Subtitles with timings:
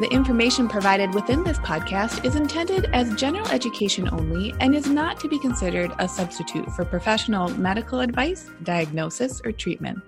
[0.00, 5.20] The information provided within this podcast is intended as general education only and is not
[5.20, 9.98] to be considered a substitute for professional medical advice, diagnosis, or treatment.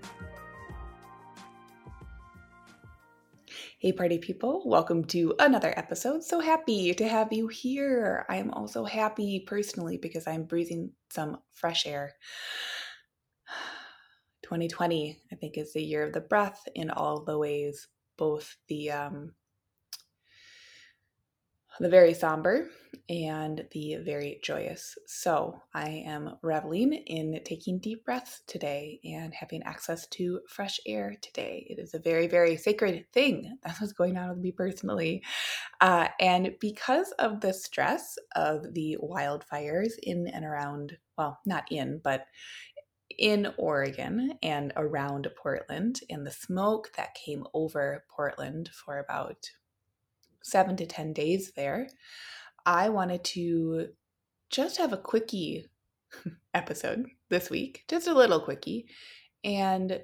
[3.80, 6.24] Hey, party people, welcome to another episode.
[6.24, 8.24] So happy to have you here.
[8.30, 12.14] I am also happy personally because I'm breathing some fresh air.
[14.44, 18.90] 2020, I think, is the year of the breath in all the ways, both the
[18.90, 19.32] um,
[21.80, 22.68] the very somber
[23.08, 24.96] and the very joyous.
[25.06, 31.16] So I am reveling in taking deep breaths today and having access to fresh air
[31.20, 31.66] today.
[31.68, 33.58] It is a very, very sacred thing.
[33.64, 35.22] That's what's going on with me personally.
[35.80, 42.00] Uh, and because of the stress of the wildfires in and around, well, not in,
[42.04, 42.26] but
[43.18, 49.50] in Oregon and around Portland, and the smoke that came over Portland for about
[50.42, 51.88] seven to 10 days there,
[52.64, 53.88] I wanted to
[54.50, 55.66] just have a quickie
[56.54, 58.86] episode this week, just a little quickie,
[59.44, 60.00] and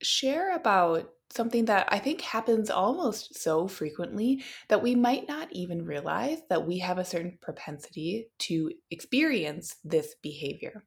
[0.00, 5.84] share about something that I think happens almost so frequently that we might not even
[5.84, 10.84] realize that we have a certain propensity to experience this behavior.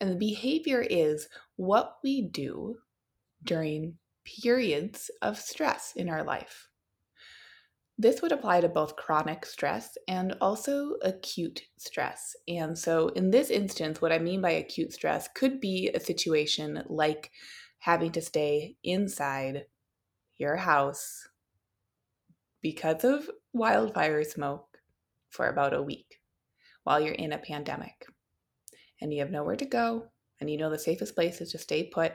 [0.00, 2.78] And the behavior is what we do
[3.44, 6.68] during periods of stress in our life.
[7.98, 12.36] This would apply to both chronic stress and also acute stress.
[12.46, 16.82] And so, in this instance, what I mean by acute stress could be a situation
[16.88, 17.30] like
[17.78, 19.64] having to stay inside
[20.36, 21.26] your house
[22.60, 24.78] because of wildfire smoke
[25.30, 26.20] for about a week
[26.84, 28.06] while you're in a pandemic.
[29.00, 30.08] And you have nowhere to go,
[30.40, 32.12] and you know the safest place is to stay put.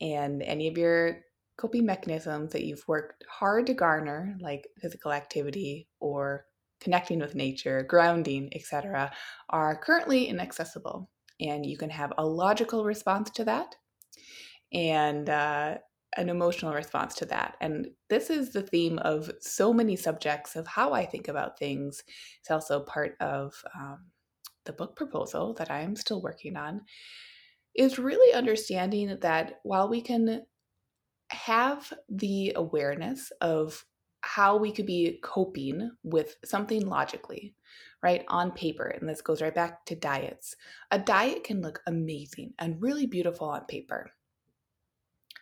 [0.00, 1.20] And any of your
[1.56, 6.46] coping mechanisms that you've worked hard to garner, like physical activity or
[6.80, 9.12] connecting with nature, grounding, etc.,
[9.50, 11.08] are currently inaccessible.
[11.40, 13.74] And you can have a logical response to that
[14.72, 15.78] and uh,
[16.16, 17.56] an emotional response to that.
[17.60, 22.02] And this is the theme of so many subjects of how I think about things.
[22.40, 24.06] It's also part of um,
[24.64, 26.82] the book proposal that I'm still working on.
[27.74, 30.42] Is really understanding that while we can
[31.30, 33.84] have the awareness of
[34.20, 37.54] how we could be coping with something logically,
[38.02, 38.24] right?
[38.28, 38.86] On paper.
[38.86, 40.56] And this goes right back to diets.
[40.90, 44.12] A diet can look amazing and really beautiful on paper.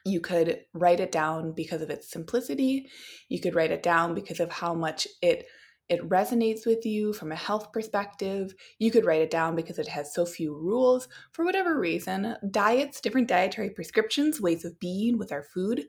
[0.04, 2.90] You could write it down because of its simplicity.
[3.28, 5.46] You could write it down because of how much it
[5.92, 8.54] it resonates with you from a health perspective.
[8.78, 11.06] You could write it down because it has so few rules.
[11.32, 15.84] For whatever reason, diets, different dietary prescriptions, ways of being with our food,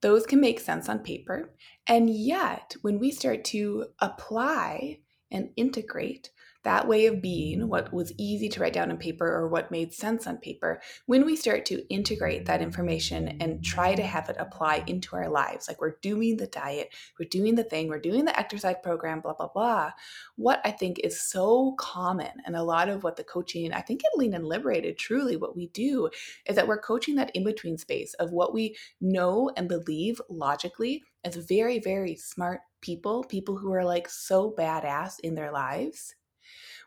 [0.00, 1.54] those can make sense on paper.
[1.86, 5.00] And yet, when we start to apply
[5.30, 6.30] and integrate
[6.68, 9.90] that way of being, what was easy to write down on paper or what made
[9.90, 14.36] sense on paper, when we start to integrate that information and try to have it
[14.38, 18.26] apply into our lives, like we're doing the diet, we're doing the thing, we're doing
[18.26, 19.90] the exercise program, blah, blah, blah,
[20.36, 24.02] what I think is so common and a lot of what the coaching, I think
[24.02, 26.10] in Lean and Liberated, truly what we do
[26.44, 31.02] is that we're coaching that in between space of what we know and believe logically
[31.24, 36.14] as very, very smart people, people who are like so badass in their lives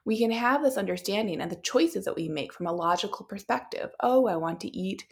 [0.05, 3.91] we can have this understanding and the choices that we make from a logical perspective.
[3.99, 5.05] Oh, I want to eat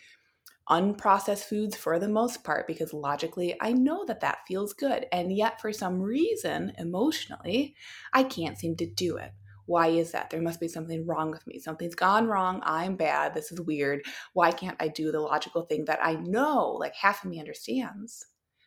[0.70, 5.08] unprocessed foods for the most part because logically I know that that feels good.
[5.12, 7.76] And yet, for some reason, emotionally,
[8.14, 9.32] I can't seem to do it.
[9.66, 10.32] Why is that?
[10.32, 11.60] There must be something wrong with me.
[11.60, 12.60] Something's gone wrong.
[12.64, 13.36] I'm bad.
[13.36, 14.02] This is weird.
[14.34, 18.26] Why can't I do the logical thing that I know, like half of me understands,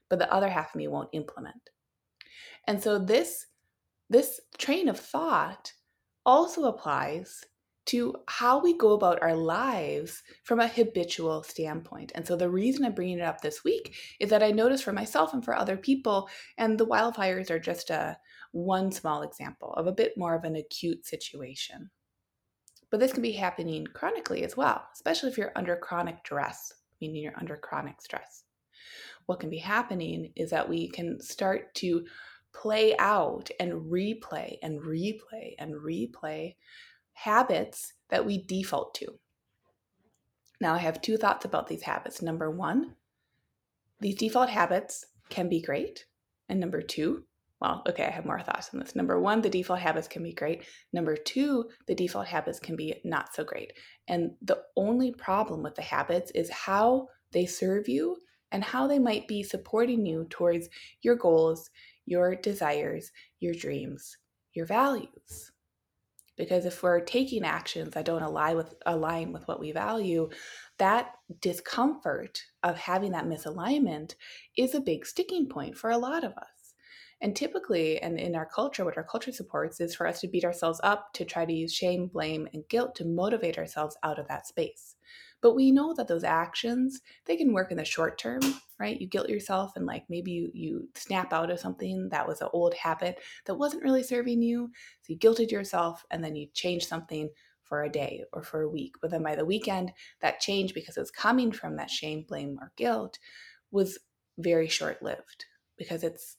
[0.08, 1.70] but the other half of me won't implement?
[2.68, 3.46] And so this
[4.08, 5.72] this train of thought
[6.24, 7.44] also applies
[7.84, 12.12] to how we go about our lives from a habitual standpoint.
[12.14, 14.92] And so the reason I'm bringing it up this week is that I noticed for
[14.92, 16.28] myself and for other people,
[16.58, 18.16] and the wildfires are just a
[18.52, 21.90] one small example of a bit more of an acute situation.
[22.90, 27.22] But this can be happening chronically as well, especially if you're under chronic duress, meaning
[27.22, 28.44] you're under chronic stress.
[29.26, 32.04] What can be happening is that we can start to
[32.52, 36.54] play out and replay and replay and replay
[37.14, 39.18] habits that we default to.
[40.60, 42.22] Now, I have two thoughts about these habits.
[42.22, 42.94] Number one,
[44.00, 46.06] these default habits can be great.
[46.48, 47.24] And number two,
[47.60, 48.96] well, okay, I have more thoughts on this.
[48.96, 50.64] Number one, the default habits can be great.
[50.92, 53.72] Number two, the default habits can be not so great.
[54.08, 58.16] And the only problem with the habits is how they serve you
[58.50, 60.68] and how they might be supporting you towards
[61.02, 61.70] your goals,
[62.06, 63.10] your desires,
[63.40, 64.16] your dreams,
[64.54, 65.52] your values.
[66.36, 70.30] Because if we're taking actions that don't align with align with what we value,
[70.78, 74.14] that discomfort of having that misalignment
[74.56, 76.74] is a big sticking point for a lot of us.
[77.20, 80.44] And typically, and in our culture, what our culture supports is for us to beat
[80.44, 84.26] ourselves up, to try to use shame, blame, and guilt to motivate ourselves out of
[84.26, 84.96] that space.
[85.42, 88.40] But we know that those actions, they can work in the short term,
[88.78, 88.98] right?
[88.98, 92.48] You guilt yourself and like maybe you, you snap out of something that was an
[92.52, 94.70] old habit that wasn't really serving you.
[95.02, 97.28] So you guilted yourself and then you change something
[97.64, 98.94] for a day or for a week.
[99.02, 102.58] But then by the weekend, that change, because it was coming from that shame, blame,
[102.60, 103.18] or guilt,
[103.72, 103.98] was
[104.38, 105.46] very short lived
[105.76, 106.36] because it's,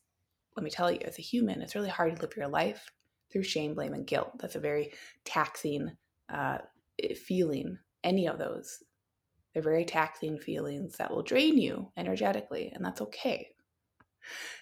[0.56, 2.90] let me tell you, as a human, it's really hard to live your life
[3.32, 4.32] through shame, blame, and guilt.
[4.40, 4.94] That's a very
[5.26, 5.98] taxing
[6.32, 6.60] uh,
[7.26, 8.84] feeling, any of those
[9.54, 13.50] they're very taxing feelings that will drain you energetically, and that's okay.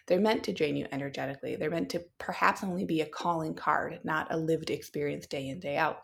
[0.07, 1.55] They're meant to drain you energetically.
[1.55, 5.59] They're meant to perhaps only be a calling card, not a lived experience day in,
[5.59, 6.01] day out.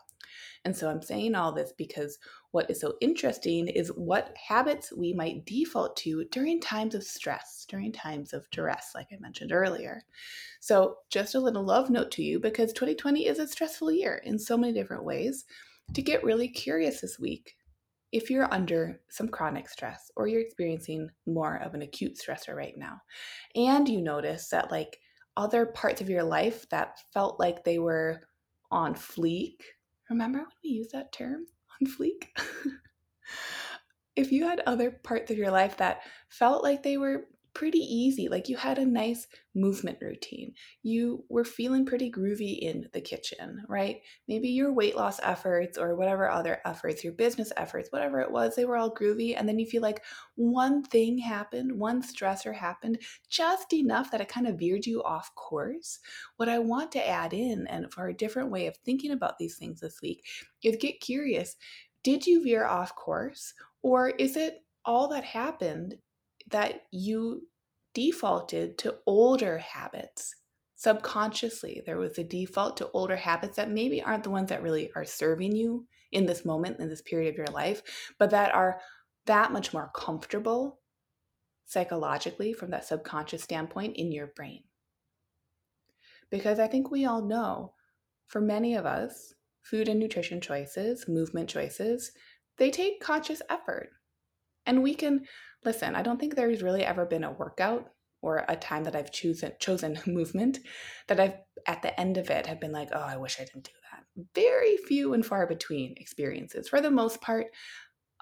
[0.64, 2.18] And so I'm saying all this because
[2.50, 7.66] what is so interesting is what habits we might default to during times of stress,
[7.68, 10.02] during times of duress, like I mentioned earlier.
[10.60, 14.38] So, just a little love note to you because 2020 is a stressful year in
[14.38, 15.44] so many different ways.
[15.94, 17.56] To get really curious this week
[18.12, 22.74] if you're under some chronic stress or you're experiencing more of an acute stressor right
[22.76, 23.00] now,
[23.54, 24.98] and you notice that like
[25.36, 28.20] other parts of your life that felt like they were
[28.70, 29.56] on fleek,
[30.10, 31.46] remember when we use that term
[31.80, 32.28] on fleek?
[34.16, 37.28] if you had other parts of your life that felt like they were
[37.58, 38.28] pretty easy.
[38.28, 40.54] Like you had a nice movement routine.
[40.84, 43.96] You were feeling pretty groovy in the kitchen, right?
[44.28, 48.54] Maybe your weight loss efforts or whatever other efforts, your business efforts, whatever it was,
[48.54, 49.34] they were all groovy.
[49.36, 50.04] And then you feel like
[50.36, 55.34] one thing happened, one stressor happened, just enough that it kind of veered you off
[55.34, 55.98] course.
[56.36, 59.56] What I want to add in, and for a different way of thinking about these
[59.56, 60.24] things this week,
[60.62, 61.56] is get curious.
[62.04, 63.52] Did you veer off course?
[63.82, 65.96] Or is it all that happened
[66.50, 67.48] that you
[67.94, 70.34] defaulted to older habits
[70.76, 71.82] subconsciously.
[71.84, 75.04] There was a default to older habits that maybe aren't the ones that really are
[75.04, 77.82] serving you in this moment, in this period of your life,
[78.18, 78.80] but that are
[79.26, 80.80] that much more comfortable
[81.66, 84.62] psychologically from that subconscious standpoint in your brain.
[86.30, 87.74] Because I think we all know
[88.28, 92.12] for many of us, food and nutrition choices, movement choices,
[92.56, 93.90] they take conscious effort.
[94.68, 95.24] And we can
[95.64, 97.90] listen, I don't think there's really ever been a workout
[98.22, 100.58] or a time that I've chosen chosen movement
[101.08, 101.34] that I've
[101.66, 104.04] at the end of it have been like, oh, I wish I didn't do that.
[104.34, 106.68] Very few and far between experiences.
[106.68, 107.46] For the most part,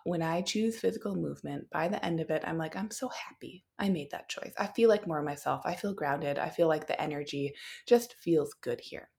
[0.04, 3.64] when I choose physical movement, by the end of it, I'm like, I'm so happy
[3.78, 4.52] I made that choice.
[4.56, 5.62] I feel like more of myself.
[5.64, 6.38] I feel grounded.
[6.38, 7.54] I feel like the energy
[7.88, 9.10] just feels good here,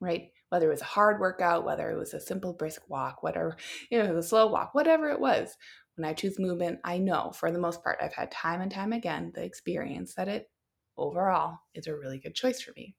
[0.00, 0.30] right?
[0.52, 3.56] Whether it was a hard workout, whether it was a simple brisk walk, whatever,
[3.90, 5.56] you know, a slow walk, whatever it was,
[5.96, 8.92] when I choose movement, I know for the most part, I've had time and time
[8.92, 10.50] again the experience that it
[10.98, 12.94] overall is a really good choice for me.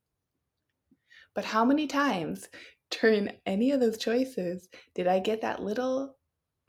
[1.36, 2.50] But how many times
[2.90, 6.16] during any of those choices did I get that little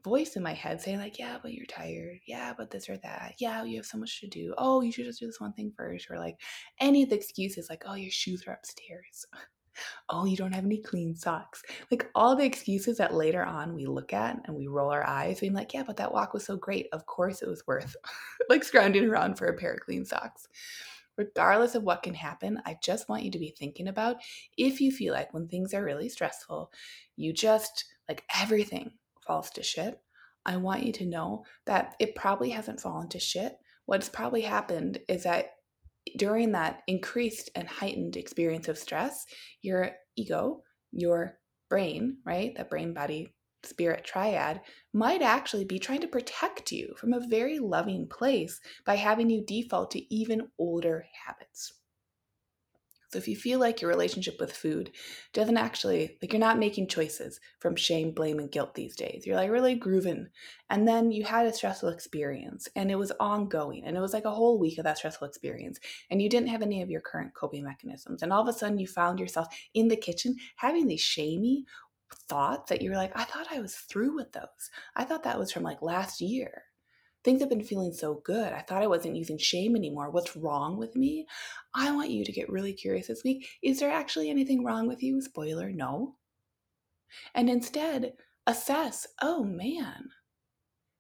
[0.03, 2.19] voice in my head saying, like, yeah, but you're tired.
[2.27, 3.35] Yeah, but this or that.
[3.39, 4.55] Yeah, you have so much to do.
[4.59, 6.11] Oh, you should just do this one thing first.
[6.11, 6.37] Or like
[6.79, 9.27] any of the excuses, like, oh, your shoes are upstairs.
[10.09, 11.63] oh, you don't have any clean socks.
[11.91, 15.41] Like all the excuses that later on we look at and we roll our eyes,
[15.41, 16.89] being like, yeah, but that walk was so great.
[16.93, 17.97] Of course it was worth
[18.49, 20.49] like scrounging around for a pair of clean socks.
[21.17, 24.17] Regardless of what can happen, I just want you to be thinking about
[24.57, 26.73] if you feel like when things are really stressful,
[27.17, 28.93] you just like everything
[29.25, 30.01] falls to shit.
[30.47, 33.57] I want you to know that it probably hasn't fallen to shit.
[33.87, 35.54] What's probably happened is that
[36.17, 39.25] during that increased and heightened experience of stress,
[39.63, 44.61] your ego, your brain, right, that brain body spirit triad,
[44.93, 49.45] might actually be trying to protect you from a very loving place by having you
[49.45, 51.73] default to even older habits.
[53.15, 54.91] So if you feel like your relationship with food
[55.33, 59.37] doesn't actually, like you're not making choices from shame, blame, and guilt these days, you're
[59.37, 60.27] like really grooving.
[60.69, 64.25] And then you had a stressful experience and it was ongoing and it was like
[64.25, 65.79] a whole week of that stressful experience
[66.11, 68.21] and you didn't have any of your current coping mechanisms.
[68.21, 71.67] And all of a sudden you found yourself in the kitchen having these shamey
[72.29, 74.71] thoughts that you're like, I thought I was through with those.
[74.97, 76.65] I thought that was from like last year
[77.25, 78.53] things have been feeling so good.
[78.53, 80.11] I thought I wasn't using shame anymore.
[80.11, 81.27] What's wrong with me?
[81.75, 83.49] I want you to get really curious this week.
[83.63, 85.21] Is there actually anything wrong with you?
[85.21, 86.17] Spoiler, no.
[87.35, 88.13] And instead,
[88.47, 90.11] assess oh man,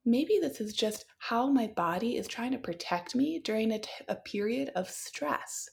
[0.04, 3.88] maybe this is just how my body is trying to protect me during a, t-
[4.08, 5.68] a period of stress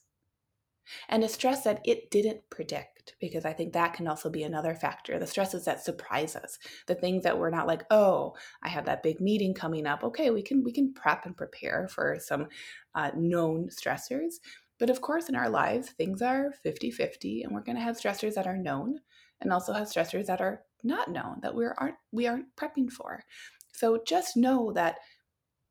[1.09, 4.75] and a stress that it didn't predict because i think that can also be another
[4.75, 8.33] factor the stresses that surprise us the things that we're not like oh
[8.63, 10.03] i have that big meeting coming up.
[10.03, 12.47] Okay we can we can prep and prepare for some
[12.95, 14.35] uh, known stressors.
[14.79, 18.33] But of course in our lives things are 50-50 and we're going to have stressors
[18.33, 18.99] that are known
[19.39, 23.23] and also have stressors that are not known that we aren't we aren't prepping for.
[23.73, 24.95] So just know that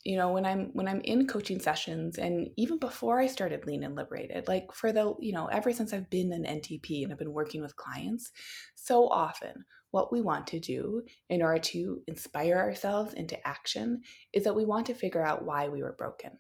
[0.05, 3.83] you know when i'm when i'm in coaching sessions and even before i started lean
[3.83, 7.19] and liberated like for the you know ever since i've been an ntp and i've
[7.19, 8.33] been working with clients
[8.75, 14.03] so often what we want to do in order to inspire ourselves into action
[14.33, 16.31] is that we want to figure out why we were broken.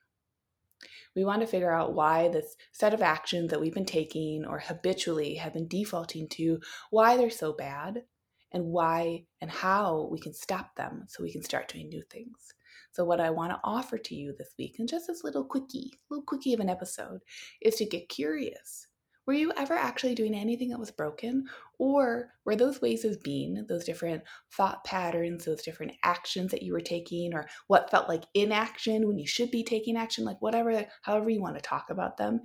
[1.17, 4.61] We want to figure out why this set of actions that we've been taking or
[4.61, 8.05] habitually have been defaulting to why they're so bad
[8.53, 12.55] and why and how we can stop them so we can start doing new things
[13.01, 15.99] so, what I want to offer to you this week, and just this little quickie,
[16.11, 17.23] little quickie of an episode,
[17.63, 18.89] is to get curious.
[19.27, 21.47] Were you ever actually doing anything that was broken?
[21.79, 24.23] Or were those ways of being, those different
[24.55, 29.19] thought patterns, those different actions that you were taking, or what felt like inaction when
[29.19, 32.41] you should be taking action, like whatever, however you want to talk about them?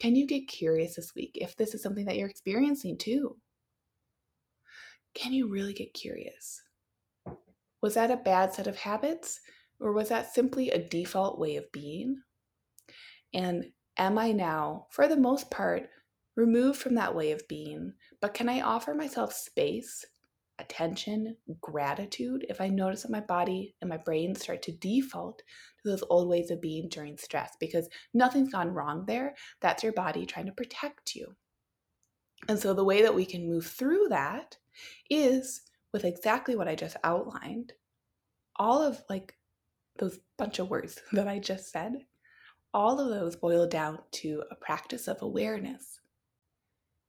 [0.00, 3.36] Can you get curious this week if this is something that you're experiencing too?
[5.14, 6.62] Can you really get curious?
[7.80, 9.40] Was that a bad set of habits?
[9.80, 12.20] Or was that simply a default way of being?
[13.32, 15.88] And am I now, for the most part,
[16.36, 17.94] removed from that way of being?
[18.20, 20.04] But can I offer myself space,
[20.58, 25.90] attention, gratitude if I notice that my body and my brain start to default to
[25.90, 27.56] those old ways of being during stress?
[27.58, 29.34] Because nothing's gone wrong there.
[29.60, 31.36] That's your body trying to protect you.
[32.48, 34.56] And so the way that we can move through that
[35.08, 37.72] is with exactly what I just outlined.
[38.56, 39.34] All of like
[40.00, 41.92] those bunch of words that I just said,
[42.74, 46.00] all of those boil down to a practice of awareness.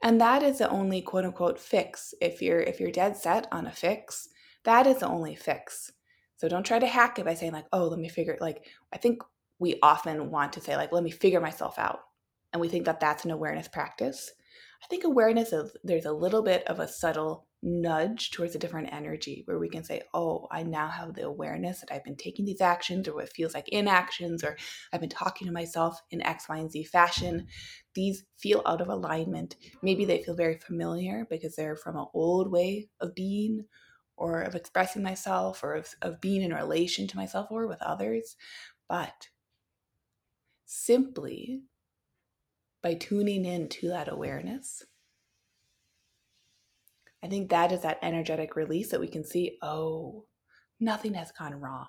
[0.04, 2.14] And that is the only quote unquote fix.
[2.22, 4.30] If you're if you're dead set on a fix,
[4.64, 5.92] that is the only fix.
[6.38, 8.66] So don't try to hack it by saying like, "Oh, let me figure it." like
[8.92, 9.22] I think
[9.60, 12.00] we often want to say like, "Let me figure myself out."
[12.52, 14.32] And we think that that's an awareness practice.
[14.84, 18.92] I think awareness is there's a little bit of a subtle nudge towards a different
[18.92, 22.46] energy where we can say, Oh, I now have the awareness that I've been taking
[22.46, 24.58] these actions or what feels like inactions, or
[24.92, 27.48] I've been talking to myself in X, Y, and Z fashion.
[27.94, 29.58] These feel out of alignment.
[29.82, 33.66] Maybe they feel very familiar because they're from an old way of being
[34.18, 38.36] or of expressing myself or of, of being in relation to myself or with others.
[38.88, 39.30] But
[40.66, 41.64] simply
[42.82, 44.84] by tuning in to that awareness,
[47.24, 50.26] I think that is that energetic release that we can see oh,
[50.80, 51.88] nothing has gone wrong.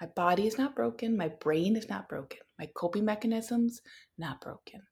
[0.00, 1.16] My body is not broken.
[1.16, 2.40] My brain is not broken.
[2.58, 3.80] My coping mechanisms,
[4.18, 4.82] not broken.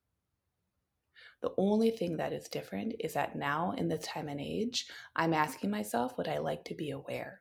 [1.43, 4.87] The only thing that is different is that now, in this time and age,
[5.17, 7.41] I'm asking myself would I like to be aware?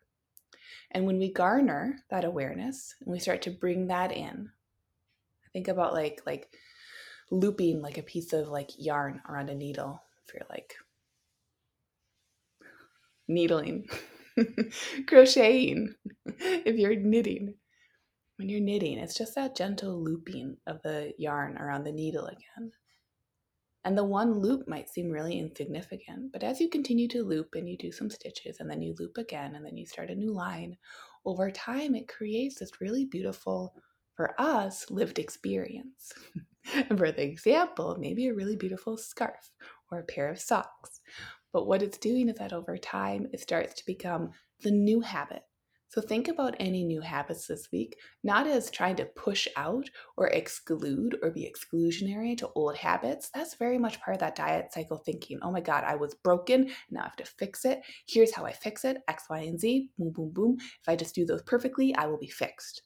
[0.92, 4.50] And when we garner that awareness and we start to bring that in,
[5.46, 6.48] I think about like like
[7.30, 10.02] looping like a piece of like yarn around a needle.
[10.26, 10.74] If you're like
[13.34, 13.88] needling,
[15.08, 15.94] crocheting,
[16.26, 17.56] if you're knitting.
[18.38, 22.72] When you're knitting, it's just that gentle looping of the yarn around the needle again.
[23.84, 27.68] And the one loop might seem really insignificant, but as you continue to loop and
[27.68, 30.32] you do some stitches and then you loop again and then you start a new
[30.32, 30.78] line,
[31.26, 33.74] over time it creates this really beautiful,
[34.16, 36.14] for us, lived experience.
[36.90, 39.52] and for the example, maybe a really beautiful scarf
[39.92, 41.02] or a pair of socks
[41.54, 44.32] but what it's doing is that over time, it starts to become
[44.62, 45.44] the new habit.
[45.92, 50.28] So think about any new habits this week, not as trying to push out or
[50.28, 53.30] exclude or be exclusionary to old habits.
[53.36, 55.40] That's very much part of that diet cycle thinking.
[55.42, 56.70] Oh my God, I was broken.
[56.92, 57.82] Now I have to fix it.
[58.08, 59.90] Here's how I fix it X, Y, and Z.
[59.98, 60.58] Boom, boom, boom.
[60.60, 62.84] If I just do those perfectly, I will be fixed.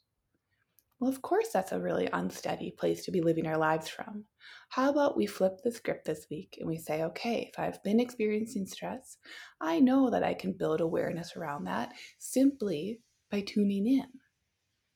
[0.99, 4.25] Well, of course, that's a really unsteady place to be living our lives from.
[4.69, 7.99] How about we flip the script this week and we say, okay, if I've been
[7.99, 9.17] experiencing stress,
[9.59, 14.07] I know that I can build awareness around that simply by tuning in.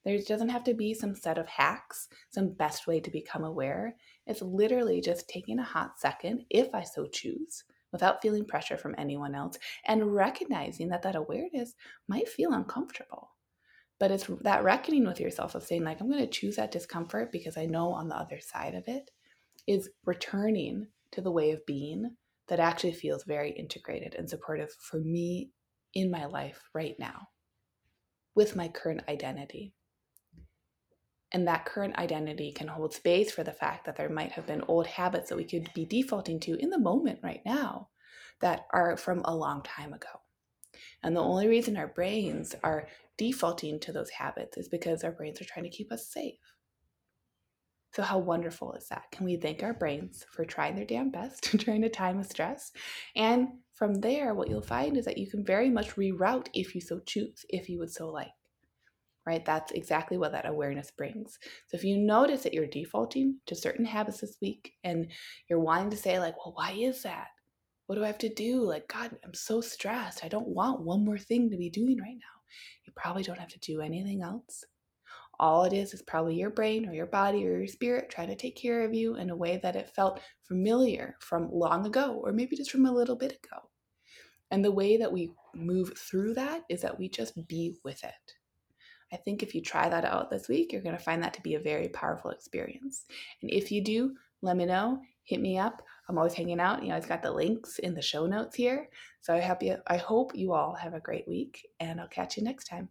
[0.05, 3.97] There doesn't have to be some set of hacks, some best way to become aware.
[4.25, 8.95] It's literally just taking a hot second, if I so choose, without feeling pressure from
[8.97, 11.75] anyone else, and recognizing that that awareness
[12.07, 13.31] might feel uncomfortable
[13.99, 17.31] but it's that reckoning with yourself of saying like i'm going to choose that discomfort
[17.31, 19.11] because i know on the other side of it
[19.67, 22.15] is returning to the way of being
[22.47, 25.51] that actually feels very integrated and supportive for me
[25.93, 27.27] in my life right now
[28.35, 29.73] with my current identity
[31.31, 34.63] and that current identity can hold space for the fact that there might have been
[34.67, 37.89] old habits that we could be defaulting to in the moment right now
[38.41, 40.07] that are from a long time ago.
[41.03, 42.87] And the only reason our brains are
[43.19, 46.39] defaulting to those habits is because our brains are trying to keep us safe.
[47.93, 49.11] So, how wonderful is that?
[49.11, 52.71] Can we thank our brains for trying their damn best during a time of stress?
[53.15, 56.81] And from there, what you'll find is that you can very much reroute if you
[56.81, 58.31] so choose, if you would so like.
[59.25, 59.43] Right?
[59.43, 61.37] That's exactly what that awareness brings.
[61.67, 65.11] So, if you notice that you're defaulting to certain habits this week and
[65.49, 67.27] you're wanting to say, like, well, why is that?
[67.87, 68.61] What do I have to do?
[68.61, 70.23] Like, God, I'm so stressed.
[70.23, 72.39] I don't want one more thing to be doing right now.
[72.89, 74.63] You probably don't have to do anything else.
[75.39, 78.35] All it is is probably your brain or your body or your spirit trying to
[78.35, 82.31] take care of you in a way that it felt familiar from long ago or
[82.31, 83.69] maybe just from a little bit ago.
[84.49, 88.33] And the way that we move through that is that we just be with it.
[89.13, 91.41] I think if you try that out this week, you're going to find that to
[91.41, 93.05] be a very powerful experience.
[93.43, 94.99] And if you do, let me know.
[95.21, 95.83] Hit me up.
[96.09, 96.81] I'm always hanging out.
[96.81, 98.89] You know, I've got the links in the show notes here.
[99.21, 102.35] So I hope you, I hope you all have a great week, and I'll catch
[102.35, 102.89] you next time.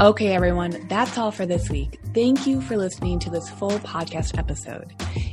[0.00, 2.00] Okay, everyone, that's all for this week.
[2.14, 4.92] Thank you for listening to this full podcast episode.